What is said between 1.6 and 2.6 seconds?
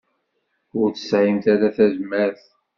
tazmert.